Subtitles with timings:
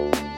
[0.00, 0.29] you